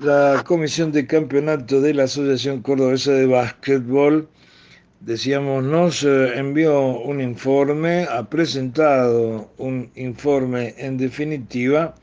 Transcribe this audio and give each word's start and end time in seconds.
La 0.00 0.44
Comisión 0.46 0.92
de 0.92 1.08
Campeonato 1.08 1.80
de 1.80 1.92
la 1.92 2.04
Asociación 2.04 2.62
Cordobesa 2.62 3.10
de 3.12 3.26
Básquetbol, 3.26 4.28
decíamos, 5.00 5.64
nos 5.64 6.04
eh, 6.04 6.38
envió 6.38 6.98
un 6.98 7.20
informe, 7.20 8.06
ha 8.08 8.28
presentado 8.28 9.50
un 9.56 9.90
informe 9.96 10.74
en 10.78 10.98
definitiva 10.98 11.96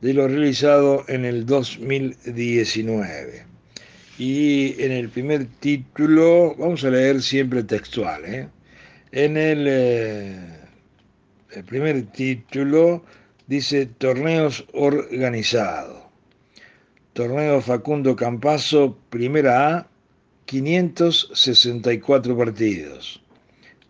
de 0.00 0.14
lo 0.14 0.26
realizado 0.26 1.04
en 1.08 1.26
el 1.26 1.44
2019. 1.44 3.44
Y 4.16 4.82
en 4.82 4.92
el 4.92 5.10
primer 5.10 5.44
título, 5.58 6.54
vamos 6.56 6.82
a 6.84 6.90
leer 6.90 7.20
siempre 7.20 7.62
textual, 7.64 8.24
¿eh? 8.24 8.48
en 9.12 9.36
el, 9.36 9.66
eh, 9.68 10.38
el 11.50 11.64
primer 11.64 12.06
título 12.06 13.04
dice 13.48 13.86
torneos 13.86 14.64
organizados 14.72 16.03
Torneo 17.14 17.60
Facundo 17.60 18.16
Campaso, 18.16 18.96
Primera 19.08 19.78
A, 19.78 19.86
564 20.46 22.36
partidos. 22.36 23.22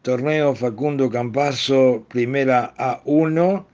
Torneo 0.03 0.55
Facundo 0.55 1.09
Campaso, 1.09 2.05
Primera 2.11 2.75
A1, 2.77 3.65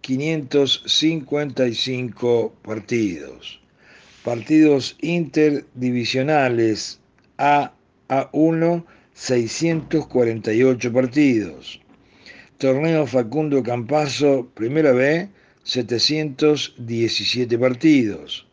555 0.00 2.54
partidos. 2.62 3.60
Partidos 4.22 4.96
interdivisionales 5.00 7.00
A 7.36 7.72
A1, 8.08 8.84
648 9.14 10.92
partidos. 10.92 11.80
Torneo 12.58 13.08
Facundo 13.08 13.60
Campaso, 13.64 14.48
Primera 14.54 14.92
B, 14.92 15.28
717 15.64 17.58
partidos. 17.58 18.46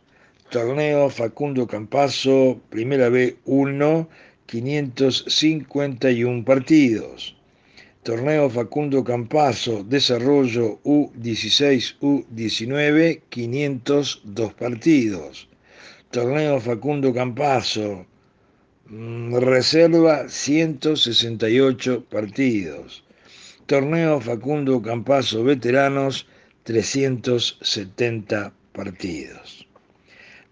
Torneo 0.49 1.09
Facundo 1.09 1.67
Campaso, 1.67 2.61
Primera 2.69 3.09
B 3.09 3.35
1, 3.43 4.07
551 4.45 6.45
partidos. 6.45 7.35
Torneo 8.01 8.49
Facundo 8.49 9.03
Campaso, 9.03 9.83
Desarrollo 9.83 10.79
U16, 10.85 11.97
U19, 11.99 13.23
502 13.27 14.53
partidos. 14.53 15.49
Torneo 16.11 16.61
Facundo 16.61 17.13
Campaso, 17.13 18.05
mm, 18.87 19.35
Reserva, 19.39 20.29
168 20.29 22.05
partidos. 22.09 23.03
Torneo 23.65 24.21
Facundo 24.21 24.81
Campaso 24.81 25.43
Veteranos, 25.43 26.25
370 26.63 28.53
partidos. 28.71 29.56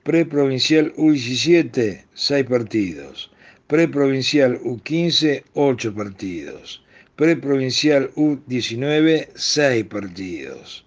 Preprovincial 0.05 0.93
U17, 0.97 2.05
6 2.13 2.45
partidos. 2.45 3.31
Preprovincial 3.65 4.61
U15, 4.61 5.43
8 5.55 5.95
partidos. 5.95 6.83
Preprovincial 7.15 8.11
U19, 8.13 9.29
6 9.33 9.85
partidos. 9.85 10.85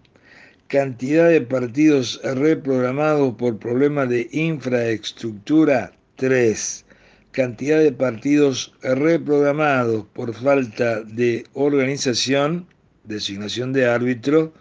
Cantidad 0.68 1.28
de 1.28 1.40
partidos 1.40 2.20
reprogramados 2.22 3.34
por 3.36 3.58
problemas 3.58 4.08
de 4.08 4.28
infraestructura 4.32 5.92
3. 6.16 6.84
Cantidad 7.32 7.80
de 7.80 7.92
partidos 7.92 8.74
reprogramados 8.82 10.04
por 10.12 10.34
falta 10.34 11.02
de 11.02 11.44
organización, 11.54 12.66
designación 13.04 13.72
de 13.72 13.86
árbitro 13.86 14.52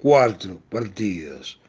cuatro 0.00 0.60
partidos. 0.70 1.60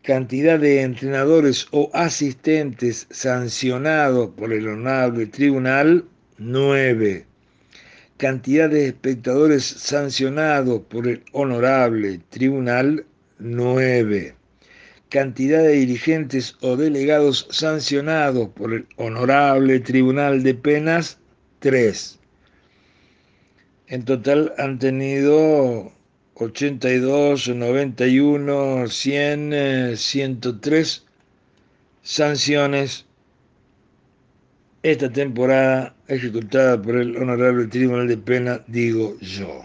Cantidad 0.03 0.59
de 0.59 0.83
entrenadores 0.83 1.67
o 1.71 1.91
asistentes 1.95 3.07
sancionados 3.11 4.31
por 4.37 4.53
el 4.53 4.69
Honorable 4.69 5.27
Tribunal, 5.27 6.05
9. 6.39 7.25
Cantidad 8.19 8.69
de 8.69 8.89
espectadores 8.89 9.65
sancionados 9.65 10.83
por 10.89 11.09
el 11.09 11.23
honorable 11.33 12.21
tribunal, 12.31 13.07
9. 13.39 14.35
Cantidad 15.09 15.63
de 15.63 15.73
dirigentes 15.73 16.57
o 16.61 16.77
delegados 16.77 17.47
sancionados 17.51 18.49
por 18.51 18.75
el 18.75 18.87
honorable 18.97 19.81
tribunal 19.81 20.43
de 20.43 20.55
penas, 20.55 21.19
3. 21.61 22.19
En 23.89 24.05
total 24.05 24.53
han 24.59 24.79
tenido 24.79 25.93
82, 26.35 27.49
91, 27.49 28.89
100, 28.89 29.97
103 29.97 31.07
sanciones 32.03 33.07
esta 34.91 35.11
temporada 35.11 35.97
ejecutada 36.07 36.81
por 36.81 36.95
el 36.97 37.17
Honorable 37.17 37.67
Tribunal 37.67 38.07
de 38.07 38.19
Pena, 38.19 38.63
digo 38.69 39.19
yo. 39.19 39.65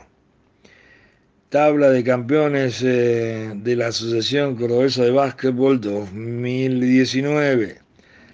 Tabla 1.49 1.91
de 1.91 2.03
campeones 2.03 2.81
eh, 2.81 3.51
de 3.55 3.75
la 3.75 3.87
Asociación 3.87 4.55
Cordobesa 4.55 5.03
de 5.03 5.11
Básquetbol 5.11 5.79
2019. 5.79 7.77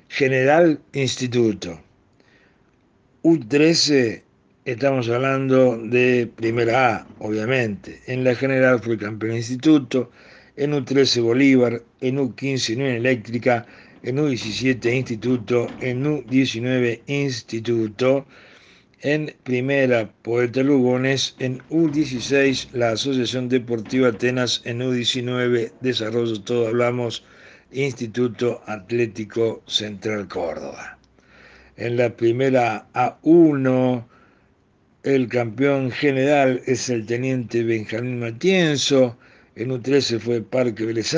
General 0.07 0.80
Instituto. 0.94 1.78
U13, 3.22 4.22
estamos 4.63 5.10
hablando 5.10 5.78
de 5.78 6.31
primera 6.38 6.95
A, 6.95 7.07
obviamente. 7.19 8.00
En 8.07 8.24
la 8.24 8.34
general 8.34 8.80
fue 8.80 8.98
campeón 8.98 9.36
Instituto. 9.36 10.10
En 10.56 10.72
U13 10.72 11.22
Bolívar. 11.22 11.81
En 12.00 12.18
U15 12.18 12.75
Unión 12.75 12.92
Eléctrica 12.92 13.66
en 14.03 14.17
U17 14.17 14.94
Instituto, 14.94 15.67
en 15.81 16.03
U19 16.05 17.01
Instituto, 17.07 18.25
En 19.01 19.35
primera, 19.44 20.11
Poeta 20.23 20.63
Lugones. 20.63 21.35
En 21.38 21.59
U16, 21.69 22.71
la 22.73 22.91
Asociación 22.91 23.47
Deportiva 23.47 24.09
Atenas. 24.09 24.61
En 24.65 24.79
U19, 24.79 25.71
Desarrollo 25.81 26.41
Todo 26.41 26.67
Hablamos, 26.67 27.23
Instituto 27.71 28.61
Atlético 28.65 29.61
Central 29.67 30.27
Córdoba. 30.27 30.97
En 31.75 31.97
la 31.97 32.09
primera 32.09 32.88
A1, 32.93 34.03
el 35.03 35.27
campeón 35.27 35.91
general 35.91 36.61
es 36.65 36.89
el 36.89 37.05
teniente 37.05 37.63
Benjamín 37.63 38.19
Matienzo. 38.19 39.15
En 39.55 39.69
U13 39.69 40.19
fue 40.19 40.41
Parque 40.41 40.85
Vélez 40.85 41.13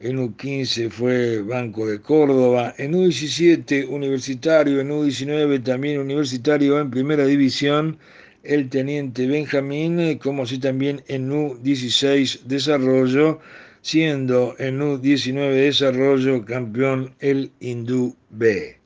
en 0.00 0.18
U15 0.18 0.90
fue 0.90 1.42
Banco 1.42 1.86
de 1.86 2.00
Córdoba, 2.00 2.74
en 2.76 2.92
U17 2.92 3.88
Universitario, 3.88 4.80
en 4.80 4.90
U19 4.90 5.62
también 5.62 6.00
Universitario 6.00 6.78
en 6.80 6.90
Primera 6.90 7.24
División, 7.24 7.98
el 8.42 8.68
Teniente 8.68 9.26
Benjamín, 9.26 10.18
como 10.18 10.42
así 10.42 10.58
también 10.58 11.02
en 11.08 11.30
U16 11.30 12.42
Desarrollo, 12.42 13.40
siendo 13.80 14.54
en 14.58 14.80
U19 14.80 15.50
Desarrollo 15.52 16.44
campeón 16.44 17.14
el 17.20 17.50
Hindú 17.60 18.14
B. 18.30 18.78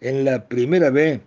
En 0.00 0.24
la 0.24 0.48
Primera 0.48 0.90
B, 0.90 1.20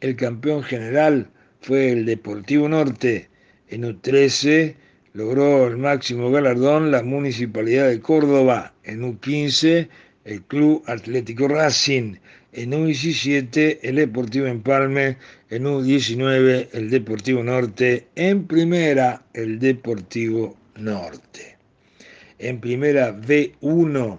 el 0.00 0.16
campeón 0.16 0.62
general 0.62 1.28
fue 1.60 1.92
el 1.92 2.04
Deportivo 2.04 2.68
Norte, 2.68 3.28
en 3.68 3.84
U13 3.84 4.74
logró 5.14 5.68
el 5.68 5.76
máximo 5.76 6.28
galardón 6.32 6.90
la 6.90 7.04
Municipalidad 7.04 7.88
de 7.88 8.00
Córdoba, 8.00 8.74
en 8.82 9.02
U15 9.02 9.88
el 10.24 10.42
Club 10.42 10.82
Atlético 10.86 11.46
Racing, 11.46 12.16
en 12.52 12.72
U17 12.72 13.78
el 13.82 13.94
Deportivo 13.94 14.46
Empalme, 14.46 15.16
en 15.50 15.64
U19 15.66 16.68
el 16.72 16.90
Deportivo 16.90 17.44
Norte, 17.44 18.08
en 18.16 18.44
primera 18.48 19.22
el 19.34 19.60
Deportivo 19.60 20.56
Norte. 20.74 21.58
En 22.40 22.58
primera 22.58 23.16
B1, 23.16 24.18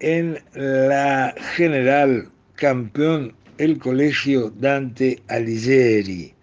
en 0.00 0.40
la 0.54 1.32
general 1.54 2.28
campeón 2.56 3.32
el 3.58 3.78
Colegio 3.78 4.50
Dante 4.58 5.20
Alighieri 5.28 6.34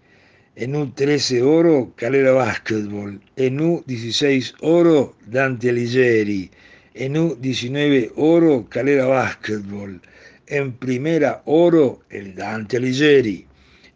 en 0.58 0.74
U13 0.74 1.40
oro, 1.42 1.92
Calera 1.94 2.32
Básquetbol. 2.32 3.20
En 3.36 3.60
U16 3.60 4.54
oro, 4.60 5.14
Dante 5.26 5.70
Alighieri. 5.70 6.50
En 6.94 7.14
U19 7.14 8.10
oro, 8.16 8.66
Calera 8.68 9.06
Básquetbol. 9.06 10.00
En 10.48 10.72
primera 10.72 11.42
oro, 11.44 12.00
el 12.10 12.34
Dante 12.34 12.78
Alighieri. 12.78 13.46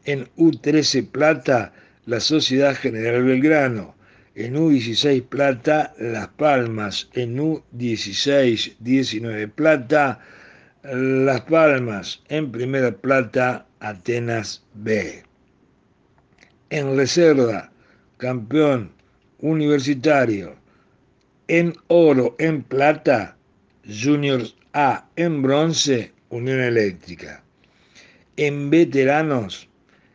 En 0.05 0.29
U13 0.37 1.05
plata, 1.11 1.73
la 2.07 2.21
Sociedad 2.21 2.77
General 2.77 3.25
Belgrano. 3.25 3.97
En 4.37 4.55
U16 4.55 5.25
plata, 5.25 5.93
Las 5.99 6.29
Palmas. 6.29 7.09
En 7.15 7.39
U16, 7.39 8.75
19 8.79 9.49
plata, 9.49 10.21
Las 10.85 11.41
Palmas. 11.41 12.23
En 12.29 12.53
primera 12.53 12.93
plata, 12.93 13.67
Atenas 13.81 14.63
B 14.75 15.25
en 16.73 16.97
reserva, 16.97 17.71
campeón 18.17 18.93
universitario, 19.41 20.57
en 21.47 21.75
oro, 21.89 22.35
en 22.39 22.63
plata, 22.63 23.37
Juniors 23.85 24.57
A, 24.73 25.07
en 25.17 25.43
bronce, 25.43 26.13
Unión 26.31 26.61
Eléctrica. 26.61 27.45
En 28.39 28.71
veteranos, 28.71 29.69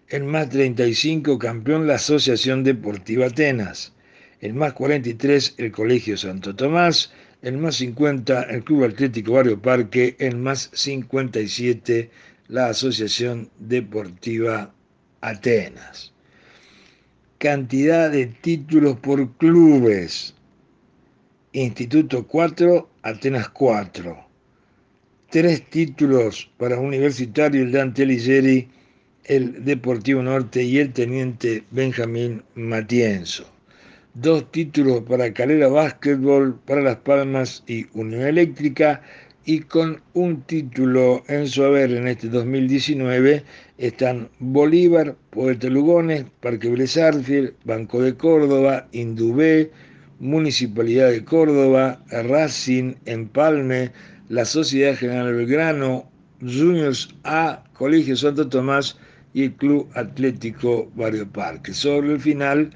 el 0.10 0.24
más 0.24 0.50
35, 0.50 1.38
campeón 1.38 1.86
la 1.86 1.96
Asociación 1.96 2.64
Deportiva 2.64 3.28
Atenas. 3.28 3.94
El 4.42 4.56
más 4.56 4.74
43, 4.74 5.54
el 5.58 5.72
Colegio 5.72 6.18
Santo 6.18 6.56
Tomás. 6.56 7.14
El 7.44 7.60
más 7.60 7.76
50, 7.76 8.42
el 8.50 8.64
Club 8.64 8.86
Atlético 8.86 9.34
Barrio 9.34 9.62
Parque. 9.62 10.16
El 10.18 10.38
más 10.38 10.72
57, 10.74 12.10
la 12.48 12.70
Asociación 12.70 13.52
Deportiva 13.60 14.74
Atenas 15.22 16.17
cantidad 17.38 18.12
de 18.12 18.26
títulos 18.28 18.98
por 18.98 19.38
clubes. 19.38 20.34
Instituto 21.54 22.28
4, 22.28 22.90
Atenas 23.04 23.50
4. 23.50 24.18
Tres 25.30 25.70
títulos 25.70 26.50
para 26.58 26.80
Universitario, 26.80 27.64
el 27.64 27.72
Dante 27.72 28.04
Alighieri, 28.04 28.70
el 29.26 29.64
Deportivo 29.66 30.24
Norte 30.24 30.64
y 30.64 30.80
el 30.80 30.94
Teniente 30.94 31.64
Benjamín 31.72 32.44
Matienzo. 32.56 33.46
Dos 34.14 34.52
títulos 34.52 35.04
para 35.04 35.32
Calera 35.34 35.68
Básquetbol, 35.68 36.60
para 36.66 36.82
Las 36.82 36.98
Palmas 36.98 37.64
y 37.68 37.86
Unión 37.94 38.22
Eléctrica 38.22 39.02
y 39.48 39.62
con 39.62 40.02
un 40.14 40.42
título 40.42 41.24
en 41.30 41.48
su 41.48 41.64
haber 41.64 41.94
en 41.94 42.10
este 42.10 42.28
2019 42.28 43.44
están 43.78 44.28
Bolívar, 44.40 45.16
Poeta 45.30 45.70
Lugones, 45.70 46.26
Parque 46.42 46.68
Blesarfield, 46.68 47.54
Banco 47.64 48.02
de 48.02 48.14
Córdoba, 48.14 48.90
Indubé, 48.92 49.72
Municipalidad 50.20 51.12
de 51.12 51.24
Córdoba, 51.24 52.04
Racing, 52.10 52.96
Empalme, 53.06 53.92
la 54.28 54.44
Sociedad 54.44 54.98
General 54.98 55.34
Belgrano, 55.34 56.12
Juniors 56.42 57.16
A, 57.24 57.64
Colegio 57.72 58.18
Santo 58.18 58.50
Tomás 58.50 58.98
y 59.34 59.44
el 59.44 59.54
Club 59.54 59.88
Atlético 59.94 60.92
Barrio 60.94 61.26
Parque. 61.26 61.74
Sobre 61.74 62.12
el 62.12 62.20
final, 62.20 62.72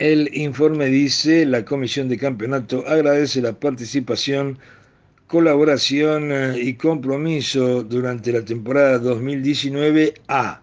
el 0.00 0.28
informe 0.34 0.86
dice, 0.86 1.46
la 1.46 1.64
Comisión 1.64 2.08
de 2.08 2.18
Campeonato 2.18 2.82
agradece 2.88 3.40
la 3.40 3.52
participación 3.52 4.58
colaboración 5.28 6.32
eh, 6.32 6.58
y 6.58 6.74
compromiso 6.74 7.82
durante 7.84 8.32
la 8.32 8.42
temporada 8.44 8.98
2019 8.98 10.14
a 10.26 10.62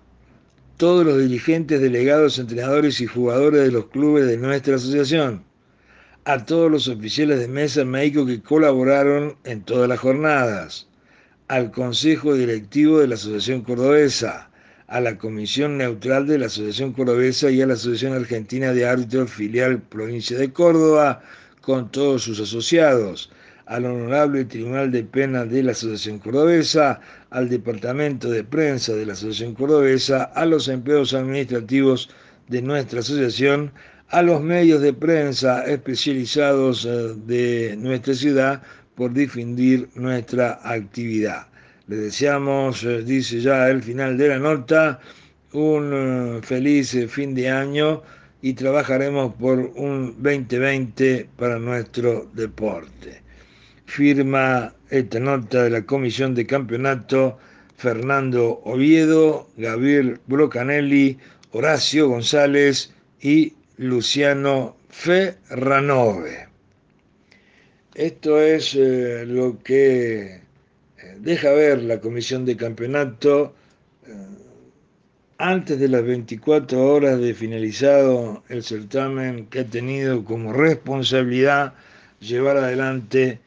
todos 0.78 1.06
los 1.06 1.20
dirigentes, 1.20 1.80
delegados, 1.80 2.40
entrenadores 2.40 3.00
y 3.00 3.06
jugadores 3.06 3.62
de 3.62 3.72
los 3.72 3.86
clubes 3.86 4.26
de 4.26 4.38
nuestra 4.38 4.76
asociación, 4.76 5.44
a 6.26 6.46
todos 6.46 6.72
los 6.72 6.88
oficiales 6.88 7.40
de 7.40 7.48
mesa 7.48 7.82
en 7.82 7.92
México 7.92 8.26
que 8.26 8.42
colaboraron 8.42 9.38
en 9.44 9.62
todas 9.62 9.88
las 9.88 10.00
jornadas, 10.00 10.88
al 11.48 11.72
Consejo 11.72 12.34
Directivo 12.34 13.00
de 13.00 13.08
la 13.08 13.16
Asociación 13.16 13.62
Cordobesa, 13.62 14.50
a 14.88 15.00
la 15.00 15.18
Comisión 15.20 15.78
Neutral 15.78 16.26
de 16.26 16.40
la 16.40 16.48
Asociación 16.48 16.92
Cordobesa 16.92 17.52
y 17.52 17.62
a 17.62 17.68
la 17.68 17.76
Asociación 17.76 18.14
Argentina 18.14 18.74
de 18.74 18.88
Árbitros 18.88 19.30
Filial 19.30 19.80
Provincia 19.80 20.38
de 20.40 20.52
Córdoba, 20.52 21.22
con 21.62 21.92
todos 21.92 22.24
sus 22.24 22.40
asociados, 22.40 23.32
al 23.66 23.86
Honorable 23.86 24.46
Tribunal 24.46 24.92
de 24.92 25.04
Pena 25.04 25.46
de 25.46 25.64
la 25.64 25.72
Asociación 25.72 26.20
Cordobesa, 26.20 27.00
al 27.32 27.50
Departamento 27.50 28.30
de 28.30 28.44
Prensa 28.44 28.94
de 28.94 29.06
la 29.06 29.14
Asociación 29.14 29.56
Cordobesa, 29.56 30.24
a 30.24 30.46
los 30.46 30.68
empleados 30.68 31.14
administrativos 31.14 32.10
de 32.48 32.62
nuestra 32.62 33.00
asociación, 33.00 33.72
a 34.10 34.22
los 34.22 34.42
medios 34.42 34.82
de 34.82 34.94
prensa 34.94 35.66
especializados 35.66 36.86
eh, 36.86 37.16
de 37.26 37.76
nuestra 37.78 38.14
ciudad 38.14 38.62
por 38.94 39.14
difundir 39.14 39.90
nuestra 39.96 40.60
actividad. 40.64 41.48
Le 41.88 41.96
deseamos, 41.98 42.84
eh, 42.84 43.02
dice 43.04 43.42
ya 43.42 43.68
el 43.70 43.82
final 43.82 44.18
de 44.18 44.30
la 44.30 44.40
nota, 44.40 45.00
un 45.54 45.92
eh, 45.94 46.40
feliz 46.44 46.96
fin 47.10 47.34
de 47.34 47.50
año 47.50 48.04
y 48.44 48.54
trabajaremos 48.54 49.34
por 49.36 49.58
un 49.58 50.16
2020 50.22 51.30
para 51.36 51.58
nuestro 51.58 52.30
deporte 52.34 53.25
firma 53.86 54.74
esta 54.90 55.20
nota 55.20 55.64
de 55.64 55.70
la 55.70 55.86
Comisión 55.86 56.36
de 56.36 56.46
Campeonato 56.46 57.38
Fernando 57.78 58.62
Oviedo, 58.64 59.50
Gabriel 59.58 60.20
Brocanelli, 60.28 61.18
Horacio 61.52 62.08
González 62.10 62.94
y 63.22 63.54
Luciano 63.78 64.76
Ferranove. 64.90 66.48
Esto 67.94 68.42
es 68.42 68.76
eh, 68.76 69.26
lo 69.26 69.60
que 69.64 70.22
eh, 70.26 70.42
deja 71.20 71.52
ver 71.52 71.82
la 71.84 72.00
Comisión 72.00 72.46
de 72.46 72.58
Campeonato 72.58 73.56
eh, 74.06 74.14
antes 75.38 75.80
de 75.80 75.88
las 75.88 76.04
24 76.04 76.86
horas 76.86 77.20
de 77.20 77.34
finalizado 77.34 78.44
el 78.50 78.64
certamen 78.64 79.48
que 79.48 79.60
ha 79.60 79.66
tenido 79.66 80.24
como 80.26 80.54
responsabilidad 80.54 81.74
llevar 82.20 82.58
adelante 82.58 83.40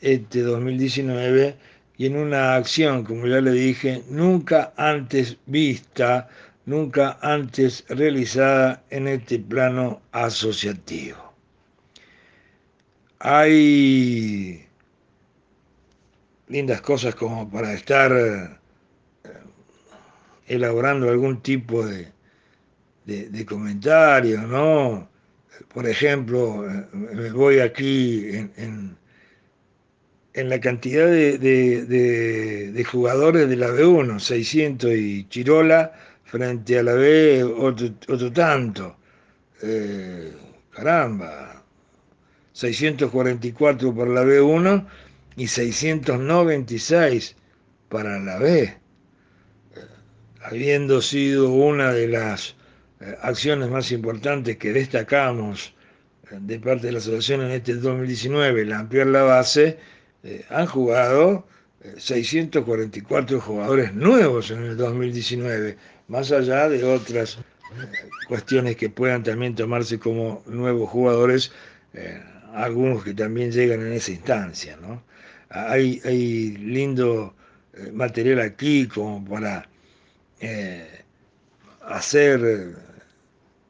este 0.00 0.42
2019 0.42 1.56
y 1.98 2.06
en 2.06 2.16
una 2.16 2.56
acción, 2.56 3.04
como 3.04 3.26
ya 3.26 3.40
le 3.40 3.52
dije, 3.52 4.02
nunca 4.08 4.72
antes 4.76 5.38
vista, 5.46 6.28
nunca 6.66 7.18
antes 7.22 7.84
realizada 7.88 8.82
en 8.90 9.08
este 9.08 9.38
plano 9.38 10.02
asociativo. 10.12 11.32
Hay 13.18 14.66
lindas 16.48 16.80
cosas 16.82 17.14
como 17.14 17.50
para 17.50 17.72
estar 17.72 18.12
eh, 18.12 18.58
elaborando 20.46 21.08
algún 21.08 21.40
tipo 21.40 21.84
de, 21.86 22.12
de, 23.06 23.46
comentario, 23.46 24.42
¿no? 24.42 25.08
Por 25.72 25.88
ejemplo, 25.88 26.64
me 26.92 27.30
voy 27.30 27.60
aquí 27.60 28.26
en, 28.56 28.96
la 30.44 30.60
cantidad 30.60 31.06
de, 31.06 31.38
de, 31.38 32.84
jugadores 32.84 33.48
de 33.48 33.56
la 33.56 33.68
B1, 33.68 34.20
600 34.20 34.92
y 34.92 35.26
Chirola, 35.28 35.92
frente 36.24 36.78
a 36.78 36.82
la 36.82 36.92
B 36.92 37.42
otro, 37.42 38.32
tanto. 38.32 38.96
Eh, 39.62 40.32
caramba, 40.70 41.64
644 42.52 43.94
por 43.94 44.08
la 44.08 44.22
B1 44.22 44.86
y 45.36 45.46
696 45.46 47.36
para 47.88 48.18
la 48.18 48.38
B, 48.38 48.62
eh, 48.62 48.76
habiendo 50.42 51.00
sido 51.00 51.50
una 51.50 51.92
de 51.92 52.08
las 52.08 52.56
eh, 53.00 53.16
acciones 53.22 53.70
más 53.70 53.90
importantes 53.90 54.58
que 54.58 54.74
destacamos 54.74 55.72
de 56.30 56.58
parte 56.58 56.88
de 56.88 56.92
la 56.92 56.98
asociación 56.98 57.42
en 57.42 57.52
este 57.52 57.74
2019, 57.74 58.62
el 58.62 58.72
ampliar 58.72 59.06
la 59.06 59.22
base, 59.22 59.78
han 60.48 60.66
jugado 60.66 61.46
644 61.98 63.40
jugadores 63.40 63.94
nuevos 63.94 64.50
en 64.50 64.62
el 64.64 64.76
2019, 64.76 65.76
más 66.08 66.32
allá 66.32 66.68
de 66.68 66.84
otras 66.84 67.38
cuestiones 68.28 68.76
que 68.76 68.88
puedan 68.88 69.22
también 69.22 69.54
tomarse 69.54 69.98
como 69.98 70.42
nuevos 70.46 70.90
jugadores, 70.90 71.52
algunos 72.54 73.04
que 73.04 73.14
también 73.14 73.52
llegan 73.52 73.80
en 73.82 73.92
esa 73.92 74.12
instancia, 74.12 74.76
¿no? 74.80 75.02
hay, 75.50 76.56
lindo 76.58 77.34
eh, 77.74 77.90
material 77.92 78.40
aquí 78.40 78.86
como 78.86 79.24
para 79.24 79.68
eh, 80.40 81.04
hacer, 81.82 82.40
eh, 82.44 82.74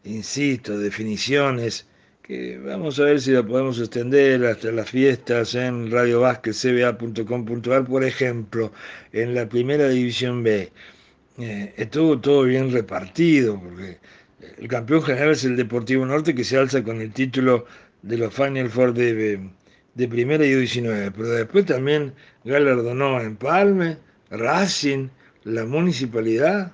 insisto, 0.04 0.78
definiciones 0.78 1.86
que 2.26 2.58
vamos 2.58 2.98
a 2.98 3.04
ver 3.04 3.20
si 3.20 3.30
la 3.30 3.44
podemos 3.44 3.78
extender 3.78 4.44
hasta 4.46 4.72
las 4.72 4.90
fiestas 4.90 5.54
en 5.54 5.92
radiovasquezcba.com.ar, 5.92 7.84
por 7.84 8.02
ejemplo, 8.02 8.72
en 9.12 9.34
la 9.34 9.48
primera 9.48 9.88
división 9.88 10.42
B. 10.42 10.72
estuvo 11.38 12.18
todo 12.20 12.42
bien 12.42 12.72
repartido, 12.72 13.60
porque 13.60 13.98
el 14.58 14.66
campeón 14.66 15.02
general 15.02 15.30
es 15.30 15.44
el 15.44 15.56
Deportivo 15.56 16.04
Norte 16.04 16.34
que 16.34 16.42
se 16.42 16.58
alza 16.58 16.82
con 16.82 17.00
el 17.00 17.12
título 17.12 17.66
de 18.02 18.18
los 18.18 18.34
Final 18.34 18.70
Four 18.70 18.92
de, 18.94 19.48
de 19.94 20.08
primera 20.08 20.44
y 20.44 20.52
19, 20.52 21.12
pero 21.12 21.28
después 21.28 21.64
también 21.66 22.12
galardonó 22.44 23.18
a 23.18 23.22
Empalme, 23.22 23.98
Racing, 24.30 25.08
la 25.44 25.64
municipalidad. 25.64 26.72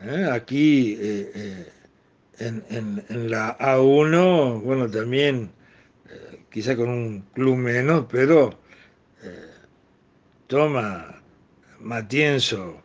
¿eh? 0.00 0.26
Aquí 0.32 0.96
eh, 0.98 1.66
eh, 2.40 2.62
en, 2.70 3.30
la 3.30 3.56
A1, 3.58 4.60
bueno, 4.62 4.90
también 4.90 5.50
quizá 6.50 6.74
con 6.74 6.88
un 6.88 7.20
club 7.34 7.56
menos, 7.56 8.06
pero 8.10 8.58
toma 10.48 11.22
Matienzo, 11.78 12.82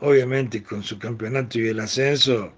obviamente 0.00 0.62
con 0.64 0.82
su 0.82 0.98
campeonato 0.98 1.60
y 1.60 1.68
el 1.68 1.78
ascenso, 1.78 2.52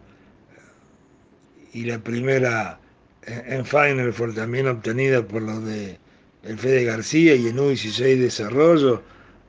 y 1.75 1.85
la 1.85 1.99
primera 1.99 2.80
en 3.26 3.66
Final 3.66 4.12
fue 4.12 4.33
también 4.33 4.66
obtenida 4.68 5.26
por 5.26 5.42
los 5.42 5.64
de 5.64 5.99
el 6.44 6.59
Fede 6.59 6.85
García 6.85 7.35
y 7.35 7.49
en 7.49 7.56
U16 7.56 8.18
Desarrollo, 8.18 9.02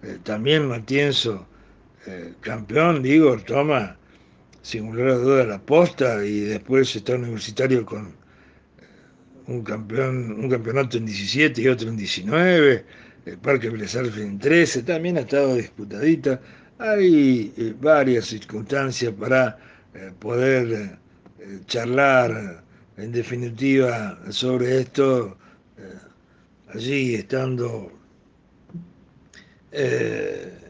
eh, 0.03 0.17
también 0.23 0.67
Matienzo, 0.67 1.45
eh, 2.07 2.33
campeón, 2.41 3.03
digo, 3.03 3.37
toma 3.37 3.97
sin 4.65 4.91
lugar 4.91 5.09
a 5.09 5.17
duda 5.17 5.43
la 5.45 5.59
posta 5.61 6.25
y 6.25 6.39
después 6.39 6.95
está 6.95 7.13
universitario 7.15 7.85
con 7.85 8.07
eh, 8.07 8.11
un 9.45 9.63
campeón, 9.63 10.31
un 10.31 10.49
campeonato 10.49 10.97
en 10.97 11.05
17 11.05 11.61
y 11.61 11.67
otro 11.67 11.89
en 11.89 11.97
19, 11.97 12.85
el 13.27 13.37
Parque 13.37 13.69
Belezarfe 13.69 14.23
en 14.23 14.39
13, 14.39 14.81
también 14.81 15.17
ha 15.17 15.21
estado 15.21 15.55
disputadita. 15.55 16.41
Hay 16.79 17.75
varias 17.79 18.25
circunstancias 18.25 19.13
para 19.13 19.57
poder 20.19 20.97
charlar 21.67 22.63
en 22.97 23.11
definitiva, 23.11 24.17
sobre 24.29 24.79
esto, 24.79 25.37
eh, 25.77 26.73
allí 26.73 27.15
estando 27.15 27.91
eh, 29.71 30.64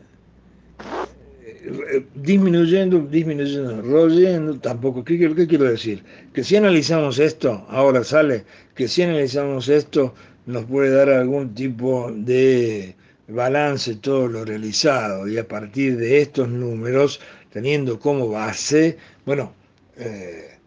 disminuyendo, 2.16 3.00
disminuyendo, 3.00 3.82
royendo, 3.82 4.60
tampoco, 4.60 5.04
¿qué, 5.04 5.18
¿qué, 5.18 5.48
quiero 5.48 5.66
decir? 5.66 6.04
Que 6.34 6.44
si 6.44 6.56
analizamos 6.56 7.20
esto, 7.20 7.66
ahora 7.70 8.04
sale, 8.04 8.44
que 8.76 8.88
si 8.88 9.04
analizamos 9.04 9.70
esto, 9.70 10.14
nos 10.46 10.66
puede 10.66 10.92
dar 10.92 11.10
algún 11.10 11.54
tipo 11.56 12.12
de 12.12 12.96
balance 13.28 13.96
todo 13.96 14.28
lo 14.28 14.46
realizado 14.46 15.28
y 15.28 15.38
a 15.38 15.48
partir 15.48 15.98
de 15.98 16.22
estos 16.22 16.48
números, 16.50 17.20
teniendo 17.52 18.00
como 18.00 18.30
base, 18.30 18.98
bueno, 19.26 19.54
eh, 19.98 20.58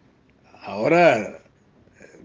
ahora 0.63 1.39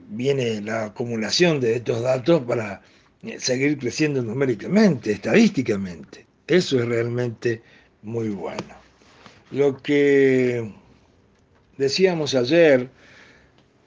viene 0.08 0.60
la 0.60 0.86
acumulación 0.86 1.60
de 1.60 1.76
estos 1.76 2.02
datos 2.02 2.42
para 2.42 2.82
eh, 3.22 3.36
seguir 3.38 3.78
creciendo 3.78 4.22
numéricamente, 4.22 5.12
estadísticamente. 5.12 6.26
Eso 6.46 6.78
es 6.78 6.86
realmente 6.86 7.62
muy 8.04 8.28
bueno. 8.28 8.62
Lo 9.50 9.76
que 9.78 10.73
decíamos 11.76 12.37
ayer, 12.37 12.88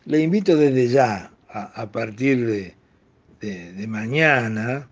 le 0.06 0.20
invito 0.20 0.58
desde 0.58 0.90
ya, 0.90 1.32
a, 1.50 1.90
partir 1.92 2.46
de, 2.46 2.76
mañana, 3.88 4.90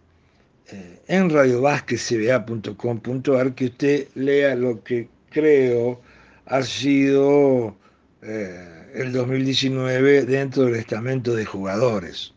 eh, 0.72 1.02
en 1.08 1.30
radiovasquezcba.com.ar, 1.30 3.54
que 3.54 3.66
usted 3.66 4.08
lea 4.16 4.56
lo 4.56 4.82
que 4.84 5.10
creo 5.30 6.02
ha 6.46 6.64
sido... 6.64 7.76
Eh, 8.22 8.76
el 8.96 9.12
2019 9.12 10.26
dentro 10.26 10.64
del 10.64 10.76
estamento 10.76 11.36
de 11.36 11.46
jugadores. 11.46 12.34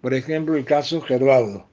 Por 0.00 0.14
ejemplo, 0.14 0.56
el 0.56 0.64
caso 0.64 1.02
Gervaldo, 1.02 1.66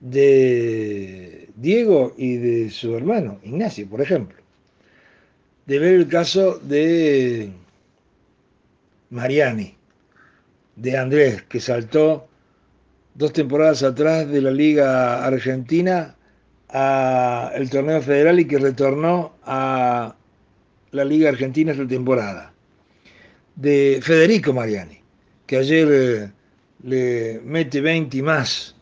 de 0.00 1.39
Diego 1.60 2.14
y 2.16 2.36
de 2.36 2.70
su 2.70 2.96
hermano, 2.96 3.38
Ignacio, 3.42 3.86
por 3.86 4.00
ejemplo. 4.00 4.38
De 5.66 5.78
ver 5.78 5.94
el 5.94 6.08
caso 6.08 6.58
de 6.58 7.50
Mariani, 9.10 9.76
de 10.76 10.96
Andrés, 10.96 11.42
que 11.42 11.60
saltó 11.60 12.26
dos 13.14 13.32
temporadas 13.34 13.82
atrás 13.82 14.26
de 14.28 14.40
la 14.40 14.50
Liga 14.50 15.24
Argentina 15.24 16.16
al 16.68 17.68
torneo 17.68 18.00
federal 18.00 18.40
y 18.40 18.46
que 18.46 18.58
retornó 18.58 19.34
a 19.44 20.14
la 20.92 21.04
Liga 21.04 21.28
Argentina 21.28 21.72
esta 21.72 21.86
temporada, 21.86 22.54
de 23.56 24.00
Federico 24.02 24.54
Mariani, 24.54 25.00
que 25.46 25.58
ayer 25.58 25.88
eh, 25.90 26.30
le 26.84 27.40
mete 27.44 27.82
20 27.82 28.22
más 28.22 28.74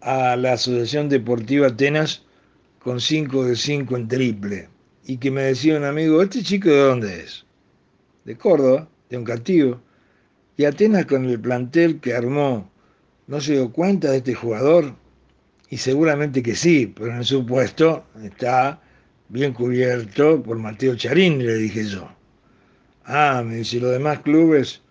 a 0.00 0.36
la 0.36 0.52
Asociación 0.52 1.08
Deportiva 1.08 1.68
Atenas 1.68 2.24
con 2.78 3.00
5 3.00 3.44
de 3.44 3.56
5 3.56 3.96
en 3.96 4.08
triple. 4.08 4.68
Y 5.04 5.16
que 5.18 5.30
me 5.30 5.42
decía 5.42 5.76
un 5.76 5.84
amigo, 5.84 6.22
¿este 6.22 6.42
chico 6.42 6.68
de 6.68 6.80
dónde 6.80 7.20
es? 7.20 7.44
De 8.24 8.36
Córdoba, 8.36 8.88
de 9.08 9.16
un 9.16 9.24
castigo. 9.24 9.80
Y 10.56 10.64
Atenas 10.64 11.06
con 11.06 11.24
el 11.24 11.40
plantel 11.40 12.00
que 12.00 12.14
armó, 12.14 12.70
¿no 13.26 13.40
se 13.40 13.52
dio 13.52 13.72
cuenta 13.72 14.10
de 14.10 14.18
este 14.18 14.34
jugador? 14.34 14.94
Y 15.70 15.76
seguramente 15.76 16.42
que 16.42 16.54
sí, 16.54 16.92
pero 16.94 17.14
en 17.14 17.24
su 17.24 17.44
puesto 17.44 18.04
está 18.22 18.80
bien 19.28 19.52
cubierto 19.52 20.42
por 20.42 20.58
Mateo 20.58 20.96
Charín, 20.96 21.44
le 21.44 21.54
dije 21.54 21.84
yo. 21.84 22.08
Ah, 23.04 23.42
me 23.44 23.56
dice, 23.56 23.80
los 23.80 23.92
demás 23.92 24.20
clubes, 24.20 24.82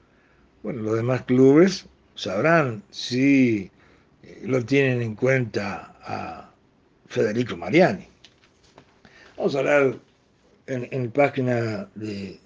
bueno, 0.64 0.82
los 0.84 0.96
demás 0.96 1.24
clubes 1.24 1.88
sabrán 2.16 2.84
si 2.90 3.70
lo 4.44 4.64
tienen 4.66 5.02
en 5.02 5.16
cuenta 5.16 5.96
a 6.02 6.52
Federico 7.08 7.58
Mariani. 7.58 8.08
Vamos 9.38 9.56
a 9.56 9.60
hablar 9.60 9.96
en, 10.68 11.06
la 11.06 11.12
página 11.12 11.88
de, 11.96 12.40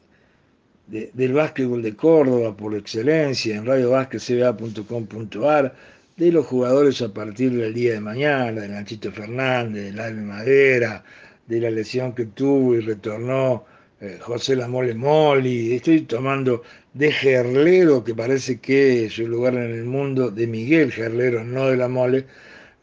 del 0.87 1.33
básquetbol 1.33 1.81
de 1.81 1.95
Córdoba 1.95 2.55
por 2.55 2.75
excelencia, 2.75 3.55
en 3.55 3.65
radiobásquetcba.com.ar, 3.65 5.75
de 6.17 6.31
los 6.31 6.45
jugadores 6.45 7.01
a 7.01 7.11
partir 7.13 7.53
del 7.53 7.73
día 7.73 7.93
de 7.93 8.01
mañana, 8.01 8.61
de 8.61 8.67
Nachito 8.67 9.11
Fernández, 9.11 9.85
del 9.85 9.99
Alme 9.99 10.21
Madera, 10.21 11.03
de 11.47 11.61
la 11.61 11.71
lesión 11.71 12.13
que 12.13 12.25
tuvo 12.25 12.75
y 12.75 12.81
retornó 12.81 13.65
eh, 13.99 14.19
José 14.21 14.55
Lamole 14.55 14.93
Moli. 14.93 15.73
Estoy 15.75 16.01
tomando 16.01 16.61
de 16.93 17.11
Gerlero, 17.11 18.03
que 18.03 18.13
parece 18.15 18.59
que 18.59 19.05
es 19.05 19.13
su 19.13 19.27
lugar 19.27 19.53
en 19.55 19.71
el 19.71 19.85
mundo, 19.85 20.29
de 20.29 20.47
Miguel 20.47 20.91
Gerlero, 20.91 21.43
no 21.43 21.67
de 21.67 21.77
la 21.77 21.87
Mole, 21.87 22.25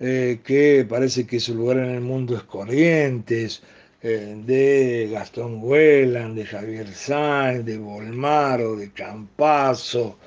eh, 0.00 0.40
que 0.44 0.86
parece 0.88 1.26
que 1.26 1.40
su 1.40 1.54
lugar 1.54 1.78
en 1.78 1.90
el 1.90 2.00
mundo 2.00 2.36
es 2.36 2.42
Corrientes, 2.44 3.62
eh, 4.02 4.36
de 4.46 5.08
Gastón 5.12 5.58
Huelan, 5.62 6.34
de 6.34 6.46
Javier 6.46 6.88
Sáenz, 6.88 7.64
de 7.64 7.78
Volmaro, 7.78 8.76
de 8.76 8.90
Campazo, 8.92 10.18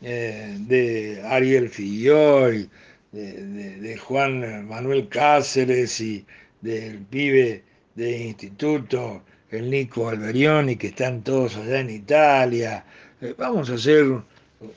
eh, 0.00 0.56
de 0.60 1.22
Ariel 1.24 1.68
Filloy, 1.68 2.70
de, 3.12 3.32
de, 3.80 3.96
Juan 3.98 4.66
Manuel 4.68 5.08
Cáceres 5.08 6.00
y 6.00 6.24
del 6.60 6.98
pibe 6.98 7.64
de 7.94 8.18
instituto, 8.18 9.22
el 9.50 9.70
Nico 9.70 10.08
Alberioni, 10.08 10.76
que 10.76 10.88
están 10.88 11.22
todos 11.22 11.56
allá 11.56 11.80
en 11.80 11.90
Italia. 11.90 12.84
Vamos 13.38 13.70
a 13.70 13.74
hacer 13.74 14.04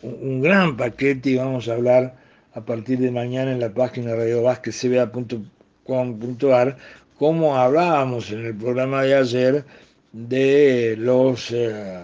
un, 0.01 0.41
gran 0.41 0.75
paquete 0.77 1.31
y 1.31 1.35
vamos 1.35 1.67
a 1.67 1.73
hablar 1.73 2.15
a 2.53 2.61
partir 2.61 2.99
de 2.99 3.11
mañana 3.11 3.51
en 3.51 3.59
la 3.59 3.73
página 3.73 4.15
radiovasquecba.com.ar, 4.15 6.77
como 7.17 7.57
hablábamos 7.57 8.31
en 8.31 8.45
el 8.45 8.55
programa 8.55 9.01
de 9.03 9.15
ayer 9.15 9.65
de 10.11 10.95
los 10.97 11.51
eh, 11.51 11.99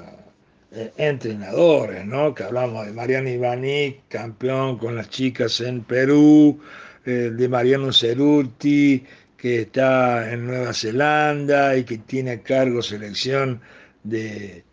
eh, 0.71 0.91
entrenadores, 0.97 2.05
¿no? 2.05 2.35
que 2.35 2.43
hablamos 2.43 2.85
de 2.85 2.93
Mariano 2.93 3.29
Ivani, 3.29 4.01
campeón 4.07 4.77
con 4.77 4.95
las 4.95 5.09
chicas 5.09 5.59
en 5.61 5.83
Perú, 5.83 6.59
eh, 7.05 7.31
de 7.33 7.49
Mariano 7.49 7.91
Ceruti, 7.91 9.03
que 9.37 9.61
está 9.61 10.31
en 10.31 10.45
Nueva 10.47 10.73
Zelanda 10.73 11.75
y 11.77 11.83
que 11.83 11.97
tiene 11.99 12.31
a 12.31 12.41
cargo 12.41 12.81
selección 12.81 13.61
de, 14.03 14.63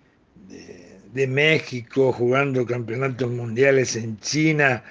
de 1.13 1.27
México, 1.27 2.13
jugando 2.13 2.67
campeonatos 2.67 3.31
mundiales 3.31 3.97
en 3.97 4.19
China 4.21 4.83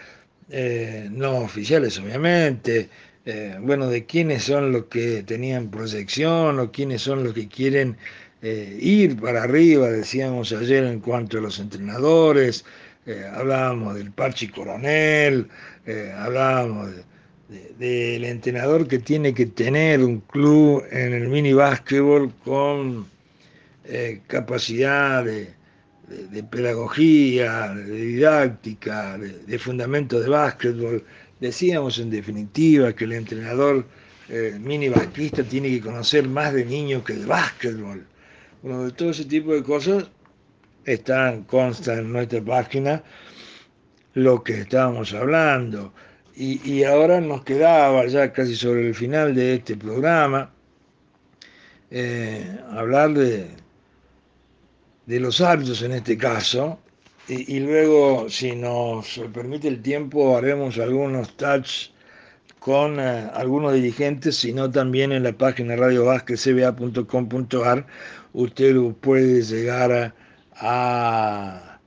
eh, 0.54 1.08
no 1.10 1.38
oficiales 1.38 1.98
obviamente, 1.98 2.90
eh, 3.26 3.56
bueno, 3.62 3.88
de 3.88 4.06
quiénes 4.06 4.44
son 4.44 4.74
los 4.74 4.86
que 4.86 5.24
tenían 5.24 5.72
proyección 5.72 6.60
o 6.60 6.72
quiénes 6.72 7.02
son 7.02 7.24
los 7.24 7.34
que 7.34 7.48
quieren 7.48 7.96
eh, 8.42 8.78
ir 8.82 9.20
para 9.20 9.44
arriba, 9.44 9.90
decíamos 9.90 10.52
ayer 10.52 10.84
en 10.84 11.00
cuanto 11.00 11.38
a 11.38 11.42
los 11.42 11.60
entrenadores, 11.60 12.66
hablábamos 13.34 13.96
del 13.96 14.12
Parchi 14.12 14.48
Coronel, 14.48 15.48
hablábamos 16.18 16.92
del 17.80 18.24
entrenador 18.24 18.88
que 18.88 19.00
tiene 19.00 19.34
que 19.34 19.48
tener 19.48 20.04
un 20.04 20.20
club 20.20 20.84
en 20.92 21.14
el 21.14 21.28
mini 21.28 21.52
básquetbol 21.52 22.32
con 22.44 23.08
capacidad 24.28 25.26
de 25.26 25.50
de, 26.32 26.44
pedagogía, 26.44 27.70
de 27.74 27.92
didáctica, 27.92 29.18
de, 29.18 29.60
fundamentos 29.60 30.24
de 30.24 30.30
básquetbol. 30.30 31.04
Decíamos 31.40 32.00
en 32.00 32.10
definitiva 32.10 32.94
que 32.94 33.06
el 33.06 33.14
entrenador 33.14 33.86
eh, 34.30 34.58
mini 34.60 34.90
basquista 34.90 35.44
tiene 35.44 35.70
que 35.70 35.82
conocer 35.82 36.28
más 36.28 36.54
de 36.54 36.66
niños 36.66 37.04
que 37.04 37.14
de 37.14 37.26
básquetbol. 37.26 38.06
Bueno, 38.62 38.84
de 38.84 38.92
todo 38.92 39.12
ese 39.12 39.26
tipo 39.26 39.54
de 39.54 39.64
cosas 39.64 40.10
están, 40.86 41.44
consta 41.44 41.98
en 41.98 42.12
nuestra 42.12 42.42
página 42.42 43.04
lo 44.14 44.44
que 44.44 44.62
estábamos 44.62 45.14
hablando. 45.14 45.94
Y, 46.36 46.62
y, 46.70 46.84
ahora 46.84 47.20
nos 47.20 47.44
quedaba 47.44 48.06
ya 48.08 48.32
casi 48.32 48.56
sobre 48.56 48.88
el 48.88 48.96
final 48.96 49.36
de 49.36 49.56
este 49.56 49.76
programa 49.76 50.52
eh, 51.94 52.58
hablar 52.72 53.14
de, 53.14 53.50
de 55.06 55.20
los 55.20 55.42
árbitros 55.42 55.82
en 55.82 55.94
este 55.94 56.18
caso, 56.18 56.80
y, 57.28 57.60
luego, 57.60 58.30
si 58.30 58.56
nos 58.56 59.20
permite 59.34 59.68
el 59.70 59.82
tiempo, 59.82 60.36
haremos 60.36 60.78
algunos 60.80 61.38
touch 61.38 61.92
con 62.60 63.00
eh, 63.00 63.30
algunos 63.34 63.74
dirigentes, 63.74 64.36
sino 64.36 64.70
también 64.70 65.14
en 65.14 65.24
la 65.24 65.32
página 65.32 65.78
radiovasquecba.com.ar 65.78 67.86
usted 68.34 68.76
puede 69.02 69.42
llegar 69.44 69.92
a, 69.92 70.14
a 70.56 71.80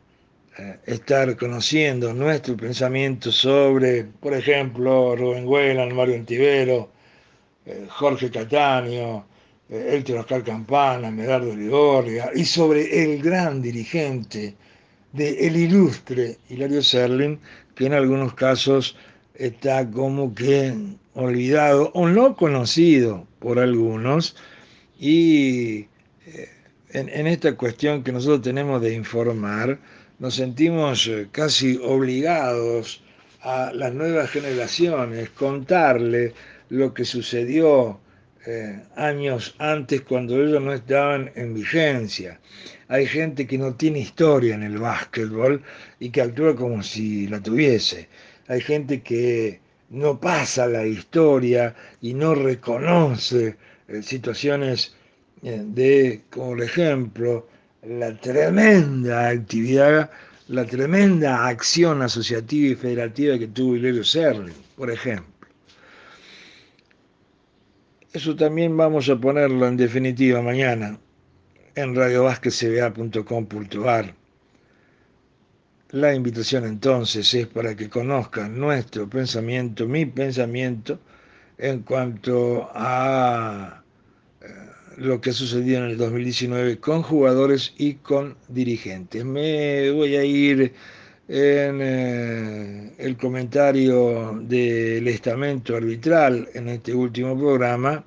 eh, 0.58 0.78
estar 0.86 1.36
conociendo 1.36 2.14
nuestro 2.14 2.56
pensamiento 2.56 3.32
sobre, 3.32 4.04
por 4.04 4.34
ejemplo, 4.34 5.16
Rubén 5.16 5.46
Huelan, 5.46 5.94
Mario 5.94 6.14
Antivero, 6.14 6.90
eh, 7.66 7.86
Jorge 7.88 8.30
Cataño, 8.30 9.26
Héctor 9.68 10.18
Oscar 10.18 10.44
Campana, 10.44 11.10
Medardo 11.10 11.54
Ligorria, 11.54 12.30
y 12.34 12.44
sobre 12.44 13.02
el 13.02 13.22
gran 13.22 13.62
dirigente 13.62 14.54
de 15.12 15.46
el 15.46 15.56
ilustre 15.56 16.38
Hilario 16.48 16.82
Serling, 16.82 17.38
que 17.74 17.86
en 17.86 17.94
algunos 17.94 18.34
casos 18.34 18.96
está 19.34 19.90
como 19.90 20.34
que 20.34 20.74
olvidado 21.14 21.90
o 21.94 22.08
no 22.08 22.36
conocido 22.36 23.26
por 23.38 23.58
algunos, 23.58 24.36
y 24.98 25.86
eh, 26.26 26.48
en, 26.90 27.08
en 27.08 27.26
esta 27.26 27.56
cuestión 27.56 28.02
que 28.02 28.12
nosotros 28.12 28.42
tenemos 28.42 28.82
de 28.82 28.94
informar, 28.94 29.78
nos 30.18 30.34
sentimos 30.34 31.06
eh, 31.06 31.28
casi 31.32 31.78
obligados 31.82 33.02
a 33.40 33.72
las 33.72 33.92
nuevas 33.92 34.30
generaciones 34.30 35.30
contarle 35.30 36.32
lo 36.68 36.94
que 36.94 37.04
sucedió 37.04 38.00
eh, 38.46 38.82
años 38.96 39.54
antes 39.58 40.02
cuando 40.02 40.42
ellos 40.42 40.62
no 40.62 40.72
estaban 40.72 41.30
en 41.34 41.54
vigencia. 41.54 42.40
Hay 42.88 43.06
gente 43.06 43.46
que 43.46 43.56
no 43.56 43.74
tiene 43.74 44.00
historia 44.00 44.54
en 44.54 44.62
el 44.62 44.78
básquetbol 44.78 45.62
y 45.98 46.10
que 46.10 46.20
actúa 46.22 46.54
como 46.54 46.82
si 46.82 47.26
la 47.26 47.40
tuviese. 47.40 48.08
Hay 48.48 48.60
gente 48.60 49.02
que 49.02 49.60
no 49.90 50.20
pasa 50.20 50.66
la 50.66 50.86
historia 50.86 51.74
y 52.02 52.14
no 52.14 52.34
reconoce 52.34 53.56
eh, 53.88 54.02
situaciones 54.02 54.94
eh, 55.42 55.62
de, 55.64 56.22
como 56.30 56.50
por 56.50 56.62
ejemplo, 56.62 57.48
la 57.82 58.14
tremenda 58.18 59.28
actividad, 59.28 60.10
la 60.48 60.64
tremenda 60.64 61.46
acción 61.46 62.02
asociativa 62.02 62.72
y 62.72 62.74
federativa 62.74 63.38
que 63.38 63.48
tuvo 63.48 63.76
Hilario 63.76 64.04
Serling, 64.04 64.54
por 64.76 64.90
ejemplo. 64.90 65.33
Eso 68.14 68.34
también 68.36 68.76
vamos 68.76 69.08
a 69.08 69.16
ponerlo 69.16 69.66
en 69.66 69.76
definitiva 69.76 70.40
mañana 70.40 71.00
en 71.74 71.96
radiovasquecba.com.ar. 71.96 74.14
La 75.90 76.14
invitación 76.14 76.64
entonces 76.64 77.34
es 77.34 77.48
para 77.48 77.74
que 77.74 77.88
conozcan 77.88 78.56
nuestro 78.56 79.10
pensamiento, 79.10 79.88
mi 79.88 80.06
pensamiento, 80.06 81.00
en 81.58 81.80
cuanto 81.80 82.70
a 82.72 83.82
eh, 84.40 84.46
lo 84.96 85.20
que 85.20 85.32
sucedió 85.32 85.78
en 85.78 85.86
el 85.86 85.96
2019 85.96 86.78
con 86.78 87.02
jugadores 87.02 87.74
y 87.78 87.94
con 87.94 88.36
dirigentes. 88.46 89.24
Me 89.24 89.90
voy 89.90 90.14
a 90.14 90.24
ir 90.24 90.72
en 91.28 91.80
eh, 91.80 92.94
el 92.98 93.16
comentario 93.16 94.38
del 94.42 95.08
estamento 95.08 95.76
arbitral 95.76 96.48
en 96.54 96.68
este 96.68 96.94
último 96.94 97.38
programa, 97.38 98.04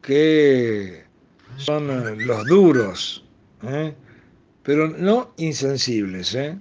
que 0.00 1.04
son 1.56 2.26
los 2.26 2.46
duros, 2.46 3.24
¿eh? 3.64 3.92
pero 4.62 4.88
no 4.88 5.34
insensibles, 5.36 6.34
¿eh? 6.34 6.58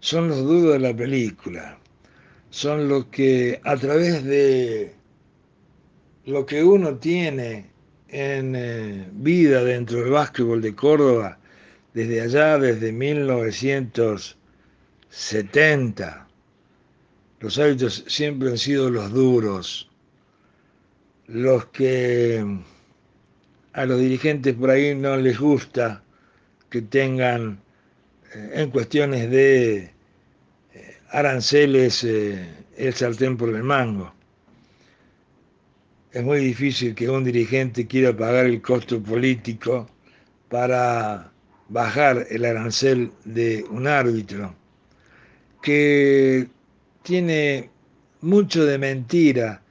son 0.00 0.28
los 0.28 0.42
duros 0.42 0.72
de 0.72 0.78
la 0.80 0.96
película, 0.96 1.78
son 2.50 2.88
los 2.88 3.06
que 3.06 3.60
a 3.64 3.76
través 3.76 4.24
de 4.24 4.94
lo 6.26 6.44
que 6.44 6.64
uno 6.64 6.96
tiene 6.96 7.70
en 8.08 9.06
vida 9.12 9.62
dentro 9.62 10.00
del 10.00 10.10
básquetbol 10.10 10.60
de 10.60 10.74
Córdoba, 10.74 11.38
desde 11.94 12.20
allá, 12.20 12.58
desde 12.58 12.92
1900, 12.92 14.37
70. 15.10 16.28
Los 17.40 17.58
hábitos 17.58 18.04
siempre 18.08 18.50
han 18.50 18.58
sido 18.58 18.90
los 18.90 19.12
duros, 19.12 19.88
los 21.26 21.66
que 21.66 22.44
a 23.72 23.86
los 23.86 24.00
dirigentes 24.00 24.54
por 24.54 24.70
ahí 24.70 24.94
no 24.94 25.16
les 25.16 25.38
gusta 25.38 26.02
que 26.68 26.82
tengan 26.82 27.60
eh, 28.34 28.50
en 28.54 28.70
cuestiones 28.70 29.30
de 29.30 29.76
eh, 29.76 29.92
aranceles 31.10 32.02
eh, 32.04 32.48
el 32.76 32.92
sartén 32.94 33.36
por 33.36 33.50
el 33.50 33.62
mango. 33.62 34.12
Es 36.10 36.24
muy 36.24 36.40
difícil 36.40 36.94
que 36.94 37.08
un 37.08 37.22
dirigente 37.22 37.86
quiera 37.86 38.16
pagar 38.16 38.46
el 38.46 38.60
costo 38.60 39.00
político 39.02 39.88
para 40.48 41.30
bajar 41.68 42.26
el 42.30 42.44
arancel 42.44 43.12
de 43.24 43.64
un 43.70 43.86
árbitro 43.86 44.54
que 45.62 46.48
tiene 47.02 47.70
mucho 48.20 48.64
de 48.64 48.78
mentira 48.78 49.62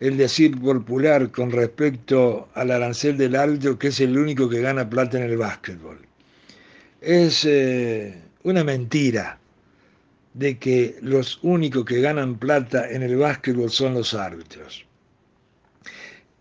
el 0.00 0.16
decir 0.16 0.60
popular 0.60 1.30
con 1.30 1.50
respecto 1.50 2.48
al 2.54 2.70
arancel 2.70 3.16
del 3.16 3.36
árbitro, 3.36 3.78
que 3.78 3.88
es 3.88 4.00
el 4.00 4.16
único 4.18 4.48
que 4.48 4.60
gana 4.60 4.88
plata 4.88 5.16
en 5.16 5.24
el 5.24 5.36
básquetbol. 5.36 5.98
Es 7.00 7.44
eh, 7.44 8.20
una 8.42 8.62
mentira 8.64 9.38
de 10.34 10.58
que 10.58 10.96
los 11.00 11.38
únicos 11.42 11.84
que 11.84 12.00
ganan 12.00 12.38
plata 12.38 12.90
en 12.90 13.02
el 13.02 13.16
básquetbol 13.16 13.70
son 13.70 13.94
los 13.94 14.12
árbitros. 14.12 14.84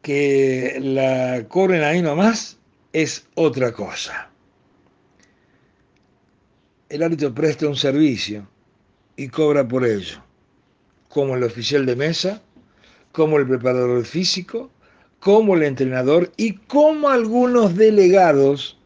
Que 0.01 0.77
la 0.81 1.45
cobren 1.47 1.81
ahí 1.81 2.01
nomás 2.01 2.57
es 2.91 3.25
otra 3.35 3.71
cosa. 3.71 4.29
El 6.89 7.03
árbitro 7.03 7.33
presta 7.33 7.67
un 7.67 7.75
servicio 7.75 8.47
y 9.17 9.29
cobra 9.29 9.67
por 9.67 9.85
ello, 9.85 10.23
como 11.09 11.35
el 11.35 11.43
oficial 11.43 11.85
de 11.85 11.95
mesa, 11.95 12.41
como 13.11 13.37
el 13.37 13.47
preparador 13.47 14.03
físico, 14.05 14.69
como 15.19 15.55
el 15.55 15.63
entrenador 15.63 16.31
y 16.37 16.53
como 16.53 17.09
algunos 17.09 17.75
delegados 17.75 18.77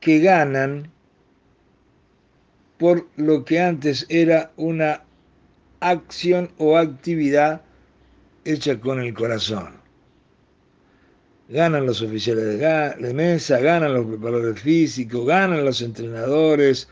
que 0.00 0.18
ganan 0.20 0.90
por 2.78 3.06
lo 3.16 3.44
que 3.44 3.60
antes 3.60 4.06
era 4.08 4.52
una 4.56 5.02
acción 5.80 6.50
o 6.58 6.76
actividad 6.76 7.62
hecha 8.44 8.78
con 8.80 9.00
el 9.00 9.14
corazón. 9.14 9.76
Ganan 11.48 11.86
los 11.86 12.02
oficiales 12.02 12.58
de, 12.58 13.14
mesa, 13.14 13.60
ganan 13.60 13.94
los 13.94 14.06
preparadores 14.06 14.60
físicos, 14.60 15.26
ganan 15.26 15.64
los 15.64 15.80
entrenadores, 15.80 16.88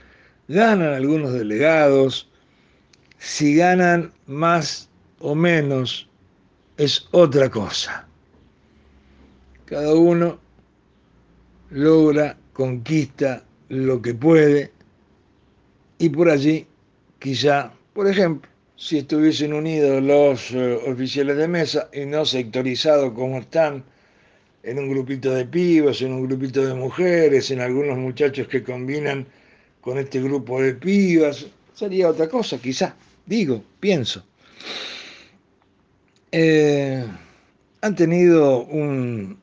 ganan 0.47 0.95
algunos 0.95 1.33
delegados. 1.33 2.31
Si 3.25 3.57
ganan 3.57 4.13
más 4.27 4.91
o 5.19 5.35
menos 5.35 6.07
es 6.77 7.09
otra 7.11 7.49
cosa. 7.51 8.07
Cada 9.65 9.95
uno 9.95 10.39
logra, 11.71 12.37
conquista 12.53 13.43
lo 13.71 14.03
que 14.03 14.13
puede 14.13 14.73
y 15.97 16.11
por 16.11 16.29
allí 16.29 16.67
quizá, 17.19 17.73
por 17.95 18.09
ejemplo, 18.09 18.51
si 18.77 18.99
estuviesen 18.99 19.55
unidos 19.55 20.03
los 20.03 20.51
eh, 20.51 20.79
oficiales 20.87 21.39
de 21.39 21.49
mesa 21.49 21.89
y 21.95 22.05
no 22.05 22.27
sectorizados 22.27 23.15
como 23.15 23.39
están 23.39 23.83
en 24.63 24.79
un 24.79 24.91
grupito 24.91 25.33
de 25.33 25.47
pibos, 25.47 26.03
en 26.03 26.13
un 26.13 26.27
grupito 26.27 26.63
de 26.63 26.75
mujeres, 26.75 27.51
en 27.51 27.63
algunos 27.63 27.97
muchachos 27.97 28.47
que 28.49 28.63
combinan 28.63 29.27
con 29.81 29.97
este 29.97 30.21
grupo 30.21 30.61
de 30.61 30.75
pibas, 30.75 31.47
sería 31.73 32.11
otra 32.11 32.29
cosa, 32.29 32.59
quizá, 32.59 32.95
digo, 33.27 33.63
pienso. 33.81 34.25
Eh, 36.33 37.05
han 37.81 37.95
tenido 37.95 38.65
un, 38.65 39.39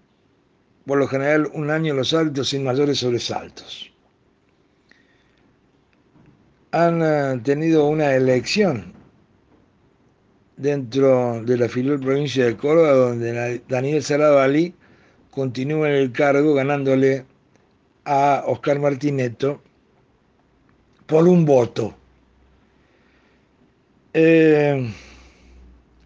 por 0.86 0.98
lo 0.98 1.08
general, 1.08 1.50
un 1.54 1.70
año 1.70 1.94
los 1.94 2.14
altos 2.14 2.50
sin 2.50 2.64
mayores 2.64 3.00
sobresaltos 3.00 3.92
han 6.72 7.02
eh, 7.02 7.42
tenido 7.44 7.88
una 7.88 8.14
elección 8.16 8.94
dentro 10.58 11.42
de 11.44 11.58
la 11.58 11.68
filial 11.68 12.00
provincia 12.00 12.46
de 12.46 12.56
Córdoba, 12.56 12.92
donde 12.92 13.62
Daniel 13.68 14.04
Ali 14.40 14.74
continúa 15.32 15.90
en 15.90 15.96
el 15.96 16.12
cargo 16.12 16.54
ganándole 16.54 17.26
a 18.06 18.44
Oscar 18.48 18.80
Martineto 18.80 19.62
por 21.08 21.28
un 21.28 21.46
voto. 21.46 21.96
Eh, 24.14 24.92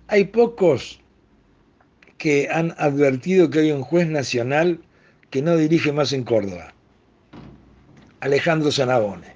hay 0.07 0.25
pocos 0.25 0.99
que 2.17 2.47
han 2.49 2.75
advertido 2.77 3.49
que 3.49 3.59
hay 3.59 3.71
un 3.71 3.81
juez 3.81 4.07
nacional 4.07 4.79
que 5.31 5.41
no 5.41 5.57
dirige 5.57 5.91
más 5.91 6.13
en 6.13 6.23
Córdoba, 6.23 6.73
Alejandro 8.19 8.71
Sanabone. 8.71 9.33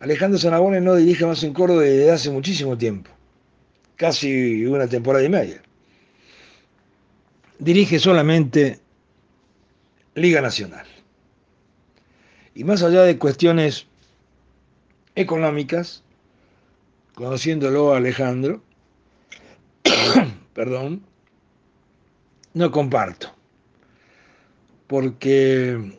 Alejandro 0.00 0.38
Sanabone 0.38 0.80
no 0.80 0.94
dirige 0.94 1.26
más 1.26 1.42
en 1.42 1.52
Córdoba 1.52 1.82
desde 1.82 2.12
hace 2.12 2.30
muchísimo 2.30 2.78
tiempo, 2.78 3.10
casi 3.96 4.64
una 4.64 4.86
temporada 4.86 5.24
y 5.24 5.28
media. 5.28 5.62
Dirige 7.58 7.98
solamente 7.98 8.78
Liga 10.14 10.40
Nacional. 10.40 10.86
Y 12.54 12.62
más 12.62 12.82
allá 12.84 13.02
de 13.02 13.18
cuestiones 13.18 13.86
económicas, 15.16 16.04
conociéndolo 17.18 17.92
a 17.92 17.96
Alejandro, 17.96 18.62
perdón, 20.54 21.02
no 22.54 22.70
comparto, 22.70 23.34
porque 24.86 25.98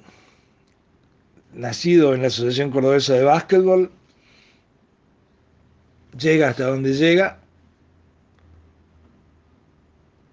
nacido 1.54 2.14
en 2.14 2.22
la 2.22 2.28
Asociación 2.28 2.72
Cordobesa 2.72 3.16
de 3.16 3.26
Básquetbol, 3.26 3.92
llega 6.18 6.48
hasta 6.48 6.68
donde 6.68 6.94
llega 6.94 7.42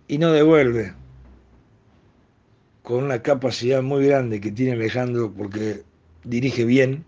y 0.07 0.19
no 0.19 0.31
devuelve 0.31 0.95
con 2.85 3.03
una 3.03 3.23
capacidad 3.23 3.83
muy 3.83 4.07
grande 4.07 4.41
que 4.41 4.53
tiene 4.53 4.75
Alejandro 4.75 5.35
porque 5.37 5.83
dirige 6.23 6.65
bien, 6.65 7.05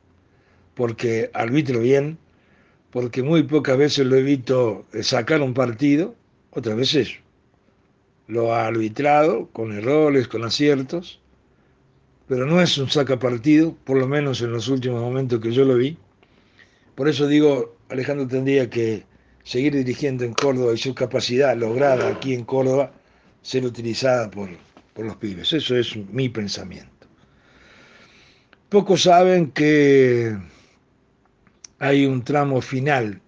porque 0.75 1.31
arbitro 1.33 1.79
bien, 1.79 2.19
porque 2.91 3.23
muy 3.23 3.43
pocas 3.43 3.77
veces 3.77 4.07
lo 4.07 4.17
he 4.17 4.23
visto 4.23 4.87
sacar 5.03 5.43
un 5.43 5.55
partido, 5.55 6.15
otras 6.51 6.77
veces 6.77 7.17
lo 8.27 8.55
ha 8.55 8.67
arbitrado 8.67 9.49
con 9.53 9.73
errores, 9.73 10.29
con 10.29 10.45
aciertos, 10.45 11.21
pero 12.27 12.47
no 12.47 12.61
es 12.61 12.77
un 12.77 12.91
saca 12.91 13.19
partido, 13.19 13.75
por 13.85 13.97
lo 13.97 14.07
menos 14.07 14.43
en 14.43 14.53
los 14.53 14.69
últimos 14.69 15.01
momentos 15.01 15.41
que 15.41 15.51
yo 15.51 15.65
lo 15.65 15.77
vi. 15.77 15.97
Por 16.95 17.09
eso 17.09 17.27
digo, 17.27 17.77
Alejandro 17.89 18.27
tendría 18.27 18.69
que 18.69 19.05
seguir 19.45 19.75
dirigiendo 19.75 20.25
en 20.25 20.35
Córdoba 20.35 20.75
y 20.75 20.79
su 20.79 20.95
capacidad 20.95 21.57
lograda 21.57 22.09
aquí 22.09 22.35
en 22.35 22.45
Córdoba 22.45 22.93
ser 23.41 23.65
utilizada 23.65 24.31
por, 24.31 24.51
por 24.93 25.07
los 25.07 25.17
pibes. 25.17 25.53
Eso 25.55 25.75
es 25.75 25.97
mi 25.97 26.29
pensamiento. 26.29 27.07
Pocos 28.69 29.05
saben 29.05 29.51
que 29.53 30.37
hay 31.79 32.07
un 32.07 32.23
tramo 32.23 32.61
final 32.61 33.21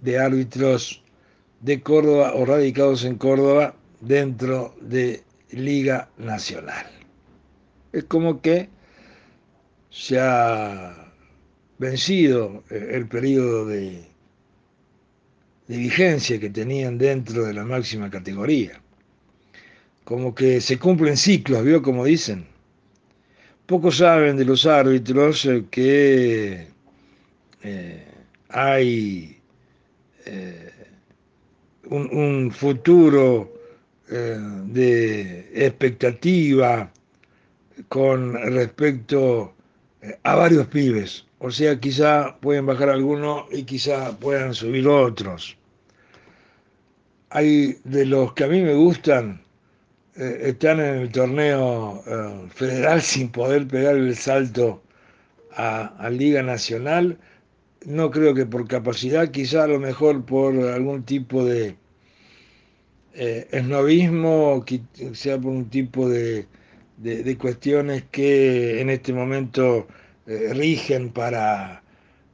de 0.00 0.18
árbitros 0.18 1.02
de 1.60 1.80
Córdoba 1.80 2.34
o 2.34 2.44
radicados 2.44 3.04
en 3.04 3.16
Córdoba 3.16 3.74
dentro 4.00 4.74
de 4.80 5.22
Liga 5.50 6.08
Nacional 6.18 6.94
es 7.94 8.04
como 8.04 8.40
que 8.40 8.68
se 9.88 10.18
ha 10.18 11.12
vencido 11.78 12.64
eh, 12.70 12.90
el 12.92 13.06
periodo 13.06 13.66
de, 13.66 14.04
vigencia 15.68 16.40
que 16.40 16.50
tenían 16.50 16.98
dentro 16.98 17.44
de 17.44 17.54
la 17.54 17.64
máxima 17.64 18.10
categoría. 18.10 18.80
Como 20.04 20.34
que 20.34 20.60
se 20.60 20.78
cumplen 20.78 21.16
ciclos, 21.16 21.64
¿vio? 21.64 21.80
Como 21.80 22.04
dicen. 22.04 22.46
Pocos 23.64 23.96
saben 23.98 24.36
de 24.36 24.44
los 24.44 24.66
árbitros 24.66 25.46
eh, 25.46 25.64
que 25.70 26.68
eh, 27.64 28.04
hay 28.50 29.40
un, 31.90 32.50
futuro 32.52 33.52
de 34.08 35.50
expectativa 35.54 36.90
con 37.88 38.34
respecto 38.34 39.54
eh, 40.02 40.18
a 40.22 40.34
varios 40.34 40.66
pibes. 40.68 41.26
O 41.38 41.50
sea, 41.50 41.78
quizá 41.78 42.36
pueden 42.40 42.66
bajar 42.66 42.88
algunos 42.88 43.46
y 43.52 43.64
quizá 43.64 44.16
puedan 44.18 44.54
subir 44.54 44.86
otros. 44.88 45.56
Hay 47.30 47.78
de 47.84 48.06
los 48.06 48.32
que 48.34 48.44
a 48.44 48.48
mí 48.48 48.62
me 48.62 48.74
gustan, 48.74 49.42
eh, 50.16 50.38
están 50.44 50.80
en 50.80 50.96
el 50.96 51.10
torneo 51.10 52.02
eh, 52.06 52.48
federal 52.50 53.02
sin 53.12 53.30
poder 53.30 53.66
pegar 53.66 53.96
el 53.96 54.14
salto 54.16 54.82
a, 55.56 56.08
Liga 56.10 56.42
Nacional. 56.42 57.18
No 57.86 58.10
creo 58.10 58.34
que 58.34 58.46
por 58.46 58.66
capacidad, 58.66 59.30
quizá 59.30 59.64
a 59.64 59.68
lo 59.68 59.78
mejor 59.78 60.24
por 60.24 60.56
algún 60.56 61.04
tipo 61.04 61.44
de 61.44 61.76
esnovismo, 63.14 64.64
sea 65.12 65.38
por 65.38 65.52
un 65.52 65.70
tipo 65.70 66.08
de, 66.08 66.46
de, 66.96 67.38
cuestiones 67.38 68.04
que 68.10 68.80
en 68.80 68.90
este 68.90 69.12
momento 69.12 69.86
eh, 70.26 70.52
rigen 70.54 71.10
para, 71.10 71.82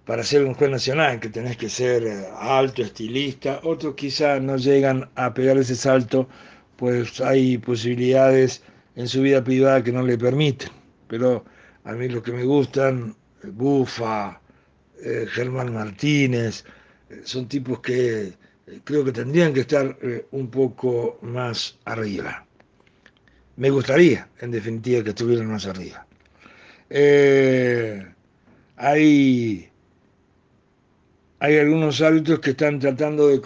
para 0.04 0.22
ser 0.22 0.44
un 0.44 0.54
juez 0.54 0.70
nacional, 0.70 1.20
que 1.20 1.28
tenés 1.28 1.56
que 1.56 1.68
ser 1.68 2.04
eh, 2.04 2.24
alto, 2.38 2.82
estilista, 2.82 3.60
otros 3.64 3.94
quizás 3.94 4.40
no 4.42 4.56
llegan 4.56 5.08
a 5.16 5.34
pegar 5.34 5.58
ese 5.58 5.74
salto, 5.76 6.28
pues 6.76 7.20
hay 7.20 7.58
posibilidades 7.58 8.62
en 8.96 9.08
su 9.08 9.22
vida 9.22 9.42
privada 9.44 9.82
que 9.82 9.92
no 9.92 10.02
le 10.02 10.18
permiten. 10.18 10.70
Pero 11.08 11.44
a 11.84 11.92
mí 11.92 12.08
los 12.08 12.22
que 12.22 12.32
me 12.32 12.44
gustan, 12.44 13.16
Bufa, 13.42 14.39
eh, 15.02 15.26
Germán 15.28 15.72
Martínez, 15.72 16.64
son 17.24 17.48
tipos 17.48 17.80
que 17.80 18.32
creo 18.84 19.04
que 19.04 19.12
tendrían 19.12 19.52
que 19.52 19.60
estar 19.60 19.96
un 20.30 20.48
poco 20.48 21.18
más 21.22 21.78
arriba. 21.84 22.46
Me 23.56 23.68
gustaría, 23.68 24.28
en 24.40 24.52
definitiva, 24.52 25.02
que 25.02 25.10
estuvieran 25.10 25.48
más 25.48 25.66
arriba. 25.66 26.06
Eh, 26.88 28.04
hay 28.76 29.70
hay 31.42 31.58
algunos 31.58 32.00
árbitros 32.00 32.40
que 32.40 32.50
están 32.50 32.78
tratando 32.78 33.28
de 33.28 33.40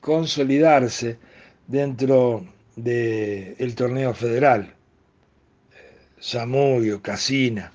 consolidarse 0.00 1.18
dentro 1.66 2.46
del 2.76 3.74
torneo 3.74 4.12
federal. 4.14 4.74
Samudio, 6.18 7.00
Casina. 7.02 7.73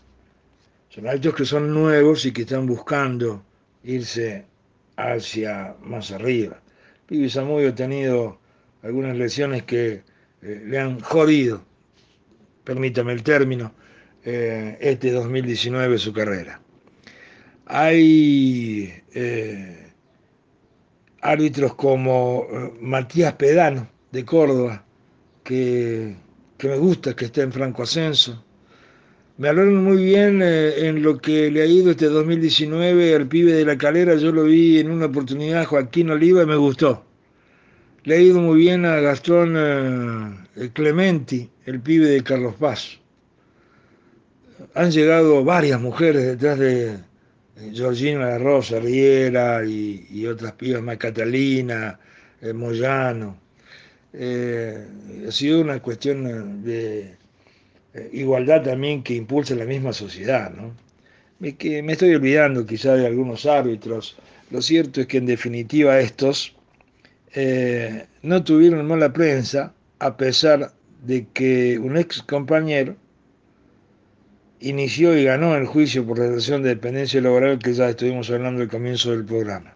Son 0.89 1.07
árbitros 1.07 1.35
que 1.35 1.45
son 1.45 1.73
nuevos 1.73 2.25
y 2.25 2.31
que 2.31 2.41
están 2.41 2.65
buscando 2.65 3.43
irse 3.83 4.45
hacia 4.97 5.75
más 5.81 6.11
arriba. 6.11 6.61
Pibi 7.05 7.29
Samudio 7.29 7.69
ha 7.69 7.75
tenido 7.75 8.39
algunas 8.81 9.15
lesiones 9.15 9.63
que 9.63 10.03
eh, 10.41 10.63
le 10.65 10.79
han 10.79 10.99
jodido, 10.99 11.63
permítame 12.63 13.13
el 13.13 13.23
término, 13.23 13.73
eh, 14.23 14.77
este 14.81 15.11
2019 15.11 15.97
su 15.99 16.11
carrera. 16.11 16.59
Hay 17.67 18.91
eh, 19.13 19.91
árbitros 21.21 21.75
como 21.75 22.47
Matías 22.81 23.33
Pedano 23.33 23.87
de 24.11 24.25
Córdoba, 24.25 24.83
que, 25.43 26.15
que, 26.57 26.67
me 26.67 26.77
gusta 26.77 27.15
que 27.15 27.25
esté 27.25 27.41
en 27.41 27.51
franco 27.51 27.83
ascenso. 27.83 28.43
Me 29.39 29.47
hablaron 29.47 29.85
muy 29.85 30.03
bien 30.03 30.41
en 30.41 31.01
lo 31.01 31.17
que 31.17 31.49
le 31.49 31.61
ha 31.61 31.65
ido 31.65 31.91
este 31.91 32.07
2019 32.07 33.15
al 33.15 33.25
pibe 33.29 33.53
de 33.53 33.63
la 33.63 33.77
calera, 33.77 34.15
yo 34.15 34.33
lo 34.33 34.43
vi 34.43 34.79
en 34.79 34.91
una 34.91 35.05
oportunidad, 35.05 35.63
Joaquín 35.63 36.09
Oliva, 36.09 36.43
y 36.43 36.45
me 36.45 36.57
gustó. 36.57 37.05
Le 38.03 38.15
ha 38.15 38.19
ido 38.19 38.41
muy 38.41 38.57
bien 38.59 38.83
a 38.83 38.99
Gastón 38.99 39.55
eh, 39.55 40.69
Clementi, 40.73 41.49
el 41.65 41.79
pibe 41.79 42.07
de 42.07 42.21
Carlos 42.21 42.55
Paz. 42.55 42.99
Han 44.73 44.91
llegado 44.91 45.41
varias 45.45 45.79
mujeres 45.79 46.25
detrás 46.25 46.59
de 46.59 46.97
Georgina 47.71 48.37
Rosa, 48.39 48.81
Riera 48.81 49.63
y, 49.65 50.27
otras 50.27 50.51
pibas 50.51 50.81
más, 50.81 50.97
Catalina, 50.97 51.97
eh, 52.41 52.51
Moyano. 52.51 53.39
Eh, 54.11 54.85
ha 55.25 55.31
sido 55.31 55.61
una 55.61 55.81
cuestión 55.81 56.61
de 56.61 57.18
igualdad 58.11 58.63
también 58.63 59.03
que 59.03 59.15
impulsa 59.15 59.55
la 59.55 59.65
misma 59.65 59.93
sociedad. 59.93 60.51
¿no? 60.51 60.73
Me, 61.39 61.55
que 61.55 61.81
me 61.81 61.93
estoy 61.93 62.13
olvidando 62.13 62.65
quizá 62.65 62.95
de 62.95 63.07
algunos 63.07 63.45
árbitros. 63.45 64.17
Lo 64.51 64.61
cierto 64.61 65.01
es 65.01 65.07
que 65.07 65.17
en 65.17 65.25
definitiva 65.25 65.99
estos 65.99 66.55
eh, 67.33 68.05
no 68.21 68.43
tuvieron 68.43 68.87
mala 68.87 69.13
prensa 69.13 69.73
a 69.99 70.17
pesar 70.17 70.73
de 71.03 71.27
que 71.33 71.77
un 71.79 71.97
ex 71.97 72.23
compañero 72.23 72.95
inició 74.59 75.17
y 75.17 75.23
ganó 75.23 75.55
el 75.55 75.65
juicio 75.65 76.05
por 76.05 76.17
relación 76.17 76.63
de 76.63 76.69
dependencia 76.69 77.21
laboral 77.21 77.59
que 77.59 77.73
ya 77.73 77.89
estuvimos 77.89 78.29
hablando 78.29 78.61
al 78.61 78.69
comienzo 78.69 79.11
del 79.11 79.25
programa. 79.25 79.75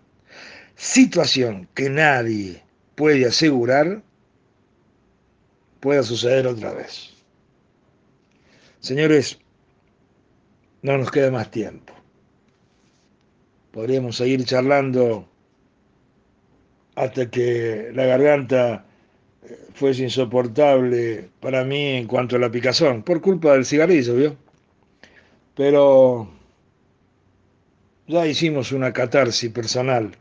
Situación 0.76 1.68
que 1.74 1.90
nadie 1.90 2.64
puede 2.96 3.26
asegurar 3.26 4.02
pueda 5.80 6.04
suceder 6.04 6.48
otra 6.48 6.74
vez. 6.74 7.13
Señores, 8.84 9.40
no 10.82 10.98
nos 10.98 11.10
queda 11.10 11.32
más 11.32 11.50
tiempo. 11.50 11.94
Podríamos 13.72 14.18
seguir 14.18 14.44
charlando 14.44 15.26
hasta 16.96 17.32
que 17.32 17.92
la 17.94 18.06
garganta 18.06 18.86
eh, 19.42 19.68
fuese 19.74 20.04
insoportable 20.04 21.30
para 21.40 21.64
mí 21.64 21.92
en 21.92 22.08
cuanto 22.08 22.36
a 22.36 22.40
la 22.40 22.52
picazón, 22.52 23.04
por 23.04 23.22
culpa 23.22 23.54
del 23.54 23.66
cigarrillo, 23.66 24.16
¿vio? 24.16 24.36
Pero 25.56 26.30
ya 28.08 28.28
hicimos 28.28 28.74
una 28.74 28.92
catarsis 28.92 29.50
personal 29.50 30.12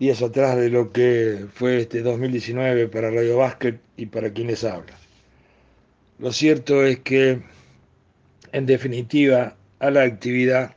días 0.00 0.20
atrás 0.20 0.56
de 0.56 0.68
lo 0.68 0.90
que 0.90 1.46
fue 1.54 1.82
este 1.82 2.02
2019 2.02 2.88
para 2.88 3.10
Radio 3.10 3.36
Básquet 3.36 3.80
y 3.96 4.06
para 4.06 4.32
quienes 4.32 4.64
hablan. 4.64 4.98
Lo 6.18 6.32
cierto 6.32 6.84
es 6.84 6.98
que, 6.98 7.40
en 8.54 8.66
definitiva, 8.66 9.56
a 9.80 9.90
la 9.90 10.04
actividad 10.04 10.76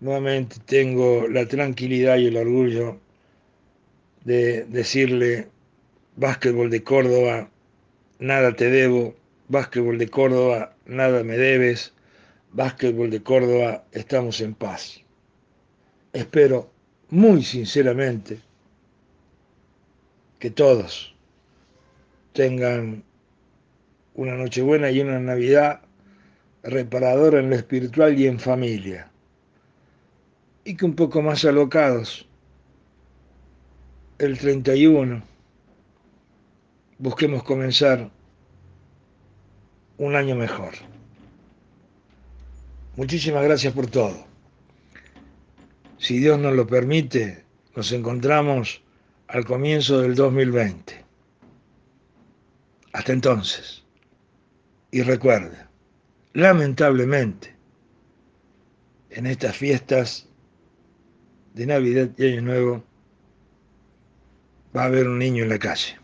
nuevamente 0.00 0.56
tengo 0.64 1.28
la 1.28 1.44
tranquilidad 1.44 2.16
y 2.16 2.28
el 2.28 2.38
orgullo 2.38 3.00
de 4.24 4.64
decirle, 4.64 5.48
básquetbol 6.16 6.70
de 6.70 6.82
Córdoba, 6.82 7.50
nada 8.18 8.56
te 8.56 8.70
debo, 8.70 9.14
básquetbol 9.48 9.98
de 9.98 10.08
Córdoba, 10.08 10.74
nada 10.86 11.22
me 11.22 11.36
debes, 11.36 11.92
básquetbol 12.52 13.10
de 13.10 13.22
Córdoba, 13.22 13.84
estamos 13.92 14.40
en 14.40 14.54
paz. 14.54 15.02
Espero 16.14 16.70
muy 17.10 17.42
sinceramente 17.42 18.38
que 20.38 20.50
todos 20.50 21.14
tengan 22.32 23.04
una 24.14 24.34
Nochebuena 24.34 24.90
y 24.90 25.00
una 25.00 25.20
Navidad 25.20 25.82
reparadora 26.62 27.40
en 27.40 27.50
lo 27.50 27.56
espiritual 27.56 28.18
y 28.18 28.26
en 28.26 28.38
familia. 28.38 29.10
Y 30.64 30.76
que 30.76 30.84
un 30.84 30.94
poco 30.94 31.22
más 31.22 31.44
alocados 31.44 32.28
el 34.18 34.38
31 34.38 35.22
busquemos 36.98 37.42
comenzar 37.42 38.10
un 39.98 40.14
año 40.14 40.36
mejor. 40.36 40.74
Muchísimas 42.96 43.42
gracias 43.42 43.72
por 43.72 43.88
todo. 43.88 44.24
Si 45.98 46.18
Dios 46.18 46.38
nos 46.38 46.54
lo 46.54 46.66
permite, 46.66 47.44
nos 47.74 47.90
encontramos 47.92 48.82
al 49.28 49.44
comienzo 49.44 50.00
del 50.00 50.14
2020. 50.14 51.04
Hasta 52.92 53.12
entonces. 53.12 53.82
Y 54.90 55.02
recuerde, 55.02 55.71
lamentablemente, 56.32 57.54
en 59.10 59.26
estas 59.26 59.56
fiestas 59.56 60.28
de 61.54 61.66
Navidad 61.66 62.10
y 62.16 62.32
Año 62.32 62.42
Nuevo, 62.42 62.84
va 64.74 64.82
a 64.82 64.86
haber 64.86 65.06
un 65.06 65.18
niño 65.18 65.42
en 65.42 65.50
la 65.50 65.58
calle. 65.58 66.01